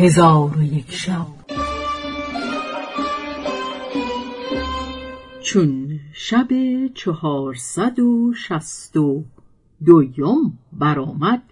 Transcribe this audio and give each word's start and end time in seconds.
هزار 0.00 0.58
و 0.58 0.62
یک 0.62 0.92
شب. 0.92 1.26
چون 5.42 6.00
شب 6.12 6.48
چهارصد 6.94 7.98
و 7.98 8.34
شست 8.34 8.96
و 8.96 9.24
دویم 9.84 10.58
برآمد 10.72 11.42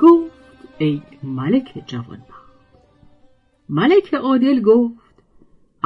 گفت 0.00 0.32
ای 0.78 1.02
ملک 1.22 1.82
جوانبخت. 1.86 2.52
ملک 3.68 4.14
عادل 4.14 4.60
گفت 4.62 5.05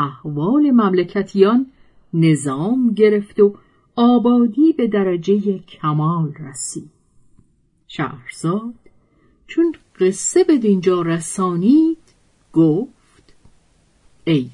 احوال 0.01 0.71
مملکتیان 0.71 1.67
نظام 2.15 2.95
گرفت 2.95 3.41
و 3.41 3.55
آبادی 3.97 4.73
به 4.73 4.87
درجه 4.87 5.59
کمال 5.59 6.33
رسید. 6.35 6.91
شهرزاد 7.89 8.75
چون 9.47 9.75
قصه 10.01 10.45
به 10.45 10.59
دینجا 10.59 11.03
رسانید 11.03 11.99
گفت 12.53 13.35
ای 14.25 14.51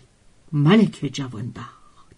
ملک 0.53 1.11
جوانبخت 1.13 2.17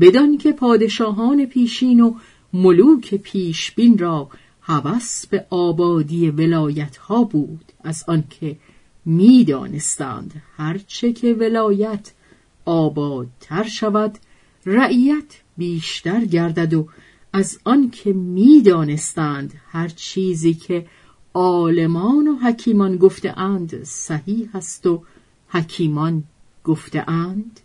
بدان 0.00 0.38
که 0.38 0.52
پادشاهان 0.52 1.46
پیشین 1.46 2.00
و 2.00 2.14
ملوک 2.52 3.14
پیشبین 3.14 3.98
را 3.98 4.28
هوس 4.60 5.26
به 5.26 5.46
آبادی 5.50 6.30
ولایت 6.30 6.96
ها 6.96 7.24
بود 7.24 7.72
از 7.84 8.04
آنکه 8.08 8.56
می‌دانستند 9.04 10.42
هرچه 10.56 11.12
که 11.12 11.34
ولایت 11.34 12.12
آبادتر 12.66 13.62
شود 13.62 14.18
رعیت 14.66 15.40
بیشتر 15.56 16.24
گردد 16.24 16.74
و 16.74 16.88
از 17.32 17.58
آنکه 17.64 18.12
می‌دانستند 18.12 19.54
هر 19.68 19.88
چیزی 19.88 20.54
که 20.54 20.86
عالمان 21.34 22.28
و 22.28 22.36
حکیمان 22.36 22.96
گفته 22.96 23.38
اند 23.38 23.84
صحیح 23.84 24.48
است 24.54 24.86
و 24.86 25.02
حکیمان 25.48 26.24
گفته 26.64 27.10
اند. 27.10 27.60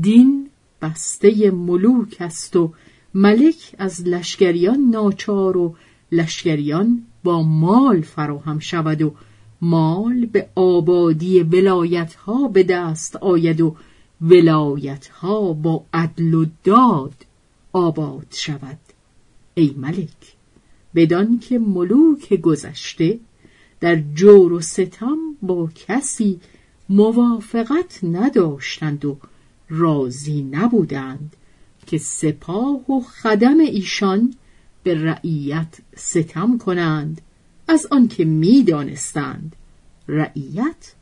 دین 0.00 0.50
بسته 0.82 1.50
ملوک 1.50 2.16
است 2.20 2.56
و 2.56 2.72
ملک 3.14 3.74
از 3.78 4.06
لشکریان 4.06 4.80
ناچار 4.80 5.56
و 5.56 5.76
لشکریان 6.12 7.02
با 7.24 7.42
مال 7.42 8.00
فراهم 8.00 8.58
شود 8.58 9.02
و 9.02 9.14
مال 9.62 10.26
به 10.26 10.48
آبادی 10.54 11.40
ولایت 11.40 12.14
ها 12.14 12.48
به 12.48 12.62
دست 12.62 13.16
آید 13.16 13.60
و 13.60 13.76
ولایت 14.20 15.08
ها 15.08 15.52
با 15.52 15.84
عدل 15.94 16.34
و 16.34 16.46
داد 16.64 17.14
آباد 17.72 18.26
شود. 18.30 18.78
ای 19.54 19.74
ملک 19.76 20.34
بدان 20.94 21.38
که 21.38 21.58
ملوک 21.58 22.34
گذشته 22.34 23.18
در 23.80 24.02
جور 24.14 24.52
و 24.52 24.60
ستم 24.60 25.18
با 25.42 25.68
کسی 25.86 26.40
موافقت 26.88 28.04
نداشتند 28.04 29.04
و 29.04 29.18
راضی 29.68 30.42
نبودند 30.42 31.36
که 31.86 31.98
سپاه 31.98 32.90
و 32.90 33.00
خدم 33.00 33.58
ایشان 33.58 34.34
به 34.82 34.94
رعیت 34.94 35.78
ستم 35.96 36.58
کنند. 36.58 37.20
از 37.72 37.86
آنکه 37.90 38.24
می‌دانستند. 38.24 39.56
رعیت 40.08 40.94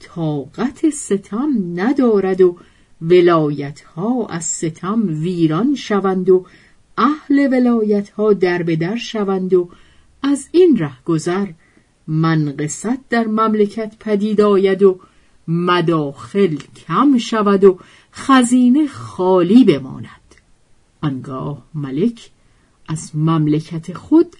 طاقت 0.00 0.90
ستم 0.90 1.50
ندارد 1.74 2.40
و 2.40 2.56
ولایت 3.00 3.80
ها 3.80 4.26
از 4.26 4.44
ستم 4.44 5.02
ویران 5.08 5.74
شوند 5.74 6.30
و 6.30 6.46
اهل 6.98 7.48
ولایت 7.52 8.10
ها 8.10 8.32
در 8.32 8.62
به 8.62 8.76
در 8.76 8.96
شوند 8.96 9.54
و 9.54 9.68
از 10.22 10.48
این 10.52 10.76
ره 10.78 11.02
گذر 11.04 11.46
منقصت 12.06 13.08
در 13.08 13.26
مملکت 13.26 13.96
پدید 14.00 14.40
آید 14.40 14.82
و 14.82 15.00
مداخل 15.48 16.56
کم 16.86 17.18
شود 17.18 17.64
و 17.64 17.78
خزینه 18.12 18.86
خالی 18.86 19.64
بماند. 19.64 20.34
آنگاه 21.00 21.62
ملک 21.74 22.30
از 22.88 23.10
مملکت 23.16 23.92
خود 23.92 24.36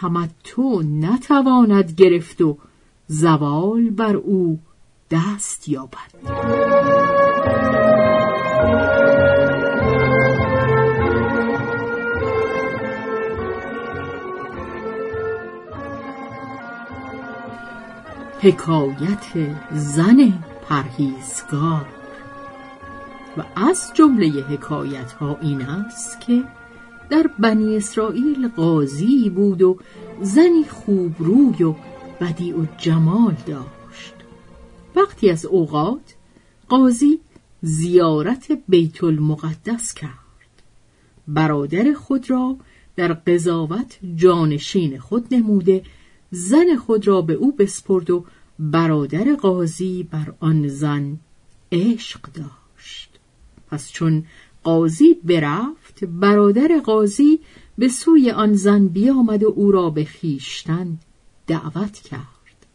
تمتع 0.00 0.82
نتواند 0.82 1.92
گرفت 1.96 2.40
و 2.40 2.58
زوال 3.06 3.90
بر 3.90 4.16
او 4.16 4.58
دست 5.10 5.68
یابد. 5.68 6.10
حکایت 18.40 19.56
زن 19.72 20.32
پرهیزگار. 20.68 21.86
و 23.36 23.42
از 23.56 23.90
جمله 23.94 24.26
حکایت 24.28 25.12
ها 25.12 25.38
این 25.40 25.62
است 25.62 26.20
که 26.20 26.44
در 27.10 27.30
بنی 27.38 27.76
اسرائیل 27.76 28.48
قاضی 28.48 29.30
بود 29.30 29.62
و 29.62 29.78
زنی 30.22 30.64
خوبروی 30.64 31.62
و 31.64 31.74
بدی 32.20 32.52
و 32.52 32.66
جمال 32.78 33.36
داشت. 33.46 34.14
وقتی 34.96 35.30
از 35.30 35.46
اوقات 35.46 36.14
قاضی 36.68 37.20
زیارت 37.62 38.52
بیت 38.68 39.04
المقدس 39.04 39.94
کرد. 39.94 40.62
برادر 41.28 41.92
خود 41.92 42.30
را 42.30 42.56
در 42.96 43.12
قضاوت 43.12 43.98
جانشین 44.16 44.98
خود 44.98 45.34
نموده 45.34 45.82
زن 46.30 46.76
خود 46.76 47.06
را 47.06 47.22
به 47.22 47.32
او 47.32 47.52
بسپرد 47.52 48.10
و 48.10 48.24
برادر 48.58 49.34
قاضی 49.34 50.02
بر 50.02 50.34
آن 50.40 50.68
زن 50.68 51.18
عشق 51.72 52.20
داشت. 52.20 53.10
پس 53.70 53.90
چون 53.90 54.24
قاضی 54.66 55.14
برفت 55.14 56.04
برادر 56.04 56.80
قاضی 56.84 57.40
به 57.78 57.88
سوی 57.88 58.30
آن 58.30 58.52
زن 58.52 58.88
بیامد 58.88 59.42
و 59.42 59.52
او 59.56 59.70
را 59.72 59.90
به 59.90 60.04
خیشتن 60.04 60.98
دعوت 61.46 61.92
کرد. 61.92 62.66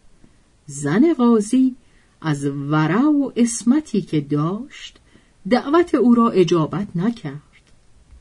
زن 0.66 1.14
قاضی 1.14 1.76
از 2.22 2.46
ورع 2.46 3.04
و 3.04 3.32
اسمتی 3.36 4.02
که 4.02 4.22
داشت 4.22 5.00
دعوت 5.50 5.96
او 5.96 6.16
را 6.16 6.30
اجابت 6.30 6.88
نکرد. 6.96 7.72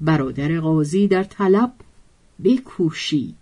برادر 0.01 0.61
قاضی 0.61 1.09
در 1.09 1.25
طلب 1.25 1.73
بکوشید. 2.45 3.35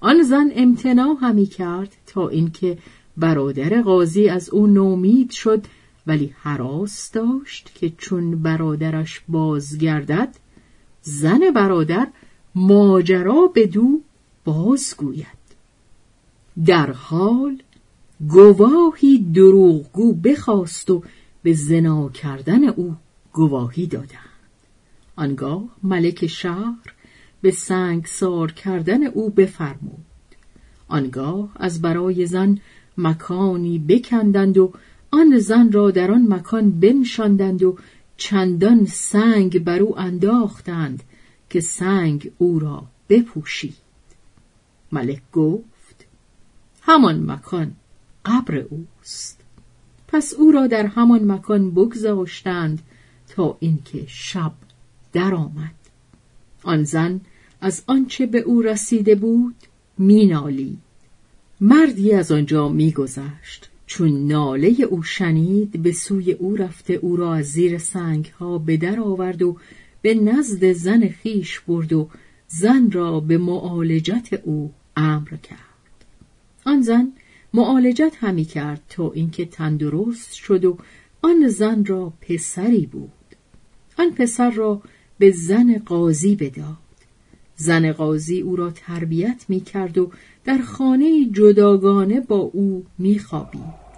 آن 0.00 0.22
زن 0.22 0.50
امتناع 0.54 1.16
همی 1.20 1.46
کرد 1.46 1.96
تا 2.06 2.28
اینکه 2.28 2.78
برادر 3.16 3.82
قاضی 3.82 4.28
از 4.28 4.50
او 4.50 4.66
نومید 4.66 5.30
شد 5.30 5.64
ولی 6.06 6.34
حراس 6.38 7.10
داشت 7.12 7.70
که 7.74 7.90
چون 7.90 8.42
برادرش 8.42 9.20
بازگردد 9.28 10.36
زن 11.02 11.40
برادر 11.54 12.08
ماجرا 12.54 13.46
به 13.54 13.66
دو 13.66 14.00
بازگوید. 14.44 15.26
در 16.66 16.92
حال 16.92 17.62
گواهی 18.28 19.18
دروغگو 19.34 20.12
بخواست 20.12 20.90
و 20.90 21.02
به 21.42 21.52
زنا 21.54 22.08
کردن 22.08 22.64
او 22.64 22.96
گواهی 23.32 23.86
دادند. 23.86 24.20
آنگاه 25.16 25.64
ملک 25.82 26.26
شهر 26.26 26.94
به 27.42 27.50
سنگ 27.50 28.06
سار 28.06 28.52
کردن 28.52 29.04
او 29.04 29.30
بفرمود. 29.30 30.04
آنگاه 30.88 31.50
از 31.56 31.82
برای 31.82 32.26
زن 32.26 32.58
مکانی 32.98 33.78
بکندند 33.78 34.58
و 34.58 34.72
آن 35.10 35.38
زن 35.38 35.72
را 35.72 35.90
در 35.90 36.10
آن 36.10 36.32
مکان 36.32 36.80
بنشاندند 36.80 37.62
و 37.62 37.78
چندان 38.16 38.86
سنگ 38.86 39.64
بر 39.64 39.78
او 39.78 39.98
انداختند 39.98 41.02
که 41.50 41.60
سنگ 41.60 42.30
او 42.38 42.58
را 42.58 42.86
بپوشید. 43.08 43.74
ملک 44.92 45.22
گفت 45.32 46.06
همان 46.82 47.30
مکان 47.30 47.72
قبر 48.24 48.56
اوست. 48.56 49.40
پس 50.08 50.34
او 50.34 50.52
را 50.52 50.66
در 50.66 50.86
همان 50.86 51.32
مکان 51.32 51.70
بگذاشتند 51.70 52.82
تا 53.28 53.56
اینکه 53.60 54.04
شب 54.08 54.52
درآمد. 55.12 55.74
آن 56.62 56.84
زن 56.84 57.20
از 57.60 57.82
آنچه 57.86 58.26
به 58.26 58.38
او 58.38 58.62
رسیده 58.62 59.14
بود 59.14 59.54
مینالید. 59.98 60.78
مردی 61.60 62.12
از 62.12 62.32
آنجا 62.32 62.68
میگذشت. 62.68 63.69
چون 63.90 64.26
ناله 64.26 64.68
او 64.90 65.02
شنید 65.02 65.82
به 65.82 65.92
سوی 65.92 66.32
او 66.32 66.56
رفته 66.56 66.94
او 66.94 67.16
را 67.16 67.34
از 67.34 67.46
زیر 67.46 67.78
سنگ 67.78 68.32
ها 68.38 68.58
به 68.58 68.76
در 68.76 69.00
آورد 69.00 69.42
و 69.42 69.56
به 70.02 70.14
نزد 70.14 70.72
زن 70.72 71.08
خیش 71.08 71.60
برد 71.60 71.92
و 71.92 72.08
زن 72.48 72.90
را 72.90 73.20
به 73.20 73.38
معالجت 73.38 74.40
او 74.44 74.72
امر 74.96 75.28
کرد. 75.28 76.04
آن 76.64 76.82
زن 76.82 77.12
معالجت 77.54 78.16
همی 78.20 78.44
کرد 78.44 78.82
تا 78.88 79.12
اینکه 79.12 79.44
تندرست 79.44 80.32
شد 80.32 80.64
و 80.64 80.78
آن 81.22 81.48
زن 81.48 81.84
را 81.84 82.12
پسری 82.20 82.86
بود. 82.86 83.10
آن 83.98 84.10
پسر 84.10 84.50
را 84.50 84.82
به 85.18 85.30
زن 85.30 85.78
قاضی 85.78 86.36
بداد. 86.36 86.89
زن 87.60 87.92
قاضی 87.92 88.40
او 88.40 88.56
را 88.56 88.70
تربیت 88.70 89.44
می 89.48 89.60
کرد 89.60 89.98
و 89.98 90.10
در 90.44 90.58
خانه 90.58 91.30
جداگانه 91.32 92.20
با 92.20 92.36
او 92.36 92.86
می 92.98 93.18
خوابید. 93.18 93.89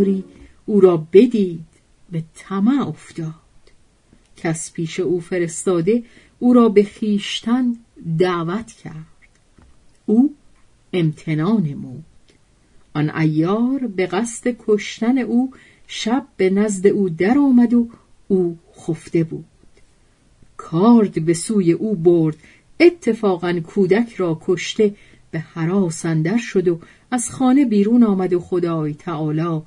ایاری 0.00 0.24
او 0.66 0.80
را 0.80 1.06
بدید 1.12 1.66
به 2.12 2.22
طمع 2.34 2.88
افتاد. 2.88 3.34
کس 4.36 4.72
پیش 4.72 5.00
او 5.00 5.20
فرستاده 5.20 6.02
او 6.38 6.52
را 6.52 6.68
به 6.68 6.82
خیشتن 6.82 7.76
دعوت 8.18 8.72
کرد. 8.72 9.30
او 10.06 10.34
امتنان 10.92 11.62
نمود. 11.62 12.04
آن 12.94 13.10
ایار 13.10 13.86
به 13.86 14.06
قصد 14.06 14.56
کشتن 14.66 15.18
او 15.18 15.52
شب 15.86 16.26
به 16.36 16.50
نزد 16.50 16.86
او 16.86 17.08
در 17.08 17.38
آمد 17.38 17.74
و 17.74 17.88
او 18.28 18.58
خفته 18.76 19.24
بود. 19.24 19.44
کارد 20.56 21.24
به 21.24 21.34
سوی 21.34 21.72
او 21.72 21.94
برد 21.94 22.36
اتفاقا 22.80 23.60
کودک 23.60 24.14
را 24.14 24.40
کشته 24.44 24.94
به 25.30 25.38
حراس 25.38 26.04
اندر 26.04 26.36
شد 26.36 26.68
و 26.68 26.80
از 27.10 27.30
خانه 27.30 27.64
بیرون 27.64 28.02
آمد 28.02 28.32
و 28.32 28.40
خدای 28.40 28.94
تعالی 28.94 29.62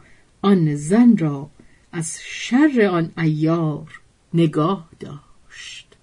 آن 0.46 0.76
زن 0.76 1.18
را 1.18 1.50
از 1.92 2.20
شر 2.24 2.90
آن 2.92 3.12
ایار 3.18 4.02
نگاه 4.34 4.90
داشت. 5.00 5.96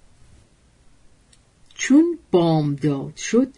چون 1.74 2.18
بامداد 2.30 3.16
شد 3.16 3.48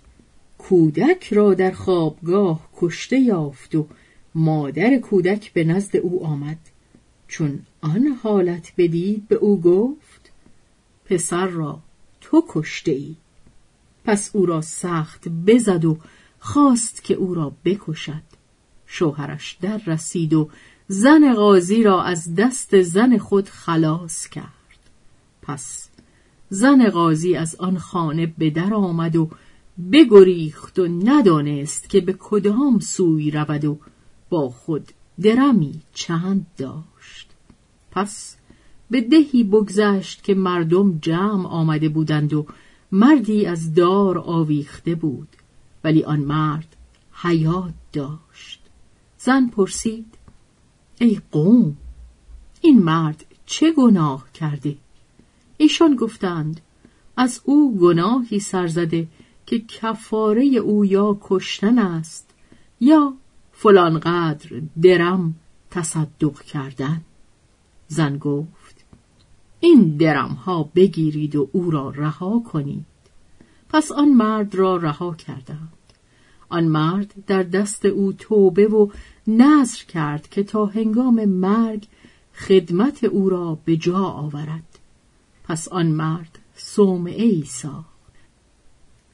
کودک 0.58 1.32
را 1.32 1.54
در 1.54 1.70
خوابگاه 1.70 2.68
کشته 2.76 3.18
یافت 3.18 3.74
و 3.74 3.86
مادر 4.34 4.98
کودک 4.98 5.52
به 5.52 5.64
نزد 5.64 5.96
او 5.96 6.26
آمد. 6.26 6.58
چون 7.28 7.66
آن 7.80 8.06
حالت 8.22 8.72
بدید 8.78 9.28
به 9.28 9.34
او 9.34 9.60
گفت 9.60 10.32
پسر 11.04 11.46
را 11.46 11.78
تو 12.20 12.44
کشته 12.48 12.92
ای 12.92 13.16
پس 14.04 14.30
او 14.36 14.46
را 14.46 14.60
سخت 14.60 15.28
بزد 15.28 15.84
و 15.84 15.98
خواست 16.38 17.04
که 17.04 17.14
او 17.14 17.34
را 17.34 17.52
بکشد. 17.64 18.31
شوهرش 18.92 19.56
در 19.60 19.80
رسید 19.86 20.34
و 20.34 20.50
زن 20.88 21.34
قاضی 21.34 21.82
را 21.82 22.02
از 22.02 22.34
دست 22.34 22.82
زن 22.82 23.18
خود 23.18 23.48
خلاص 23.48 24.28
کرد. 24.28 24.80
پس 25.42 25.88
زن 26.48 26.88
قاضی 26.88 27.36
از 27.36 27.54
آن 27.54 27.78
خانه 27.78 28.26
به 28.38 28.50
در 28.50 28.74
آمد 28.74 29.16
و 29.16 29.30
بگریخت 29.92 30.78
و 30.78 30.86
ندانست 30.86 31.88
که 31.88 32.00
به 32.00 32.12
کدام 32.18 32.78
سوی 32.78 33.30
رود 33.30 33.64
و 33.64 33.78
با 34.30 34.48
خود 34.48 34.92
درمی 35.20 35.80
چند 35.94 36.46
داشت. 36.56 37.30
پس 37.90 38.36
به 38.90 39.00
دهی 39.00 39.44
بگذشت 39.44 40.24
که 40.24 40.34
مردم 40.34 40.98
جمع 40.98 41.46
آمده 41.46 41.88
بودند 41.88 42.32
و 42.32 42.46
مردی 42.92 43.46
از 43.46 43.74
دار 43.74 44.18
آویخته 44.18 44.94
بود 44.94 45.28
ولی 45.84 46.04
آن 46.04 46.20
مرد 46.20 46.76
حیات 47.12 47.74
داشت. 47.92 48.61
زن 49.24 49.46
پرسید 49.46 50.18
ای 51.00 51.20
قوم 51.32 51.76
این 52.60 52.78
مرد 52.82 53.24
چه 53.46 53.72
گناه 53.72 54.32
کرده؟ 54.34 54.76
ایشان 55.56 55.96
گفتند 55.96 56.60
از 57.16 57.40
او 57.44 57.78
گناهی 57.78 58.40
سرزده 58.40 59.08
که 59.46 59.58
کفاره 59.58 60.44
او 60.44 60.84
یا 60.84 61.18
کشتن 61.20 61.78
است 61.78 62.30
یا 62.80 63.14
فلان 63.52 63.98
قدر 63.98 64.62
درم 64.82 65.34
تصدق 65.70 66.42
کردن. 66.42 67.00
زن 67.88 68.18
گفت 68.18 68.84
این 69.60 69.96
درم 69.96 70.30
ها 70.30 70.70
بگیرید 70.74 71.36
و 71.36 71.48
او 71.52 71.70
را 71.70 71.90
رها 71.90 72.38
کنید. 72.52 72.86
پس 73.68 73.92
آن 73.92 74.08
مرد 74.08 74.54
را 74.54 74.76
رها 74.76 75.14
کردند 75.14 75.72
آن 76.52 76.64
مرد 76.64 77.14
در 77.26 77.42
دست 77.42 77.84
او 77.84 78.12
توبه 78.12 78.66
و 78.66 78.88
نظر 79.26 79.78
کرد 79.88 80.28
که 80.28 80.42
تا 80.42 80.66
هنگام 80.66 81.24
مرگ 81.24 81.86
خدمت 82.34 83.04
او 83.04 83.28
را 83.28 83.58
به 83.64 83.76
جا 83.76 83.98
آورد. 83.98 84.78
پس 85.44 85.68
آن 85.68 85.86
مرد 85.86 86.38
صومعه 86.56 87.24
ای 87.24 87.44
ساخت. 87.46 87.92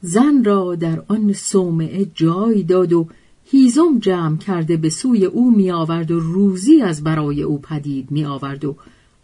زن 0.01 0.45
را 0.45 0.75
در 0.75 1.03
آن 1.09 1.33
صومعه 1.33 2.07
جای 2.15 2.63
داد 2.63 2.93
و 2.93 3.09
هیزم 3.45 3.99
جمع 3.99 4.37
کرده 4.37 4.77
به 4.77 4.91
سوی 4.91 5.25
او 5.25 5.57
می 5.57 5.71
آورد 5.71 6.11
و 6.11 6.21
روزی 6.21 6.83
از 6.83 7.05
برای 7.05 7.43
او 7.43 7.59
پدید 7.59 8.11
می 8.11 8.25
آورد 8.25 8.65
و 8.65 8.77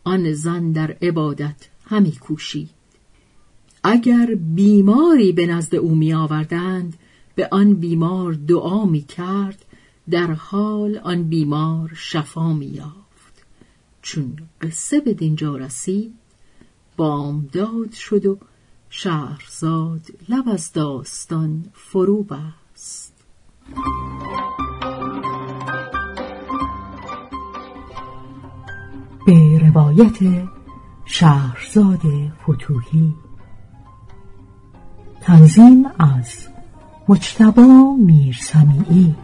آن 0.05 0.32
زن 0.32 0.72
در 0.72 0.96
عبادت 1.02 1.69
همی 1.84 2.12
کوشید. 2.12 2.70
اگر 3.84 4.34
بیماری 4.34 5.32
به 5.32 5.46
نزد 5.46 5.75
او 5.75 5.94
می 5.94 6.14
آوردند 6.14 6.94
به 7.34 7.48
آن 7.52 7.75
بیمار 7.75 8.32
دعا 8.32 8.84
می 8.84 9.02
کرد 9.02 9.64
در 10.10 10.32
حال 10.32 10.98
آن 10.98 11.22
بیمار 11.22 11.92
شفا 11.96 12.52
می 12.52 12.66
یافت. 12.66 13.44
چون 14.02 14.36
قصه 14.60 15.00
به 15.00 15.14
دینجا 15.14 15.56
رسید 15.56 16.14
بامداد 16.96 17.92
شد 17.92 18.26
و 18.26 18.38
شهرزاد 18.90 20.00
لب 20.28 20.48
از 20.48 20.72
داستان 20.72 21.64
فرو 21.72 22.22
بست. 22.22 23.14
به 29.26 29.58
روایت 29.58 30.48
شهرزاد 31.04 32.02
فتوهی 32.42 33.14
تنظیم 35.20 35.84
از 35.98 36.54
مجتبا 37.08 37.96
میرسمیعی 37.99 39.15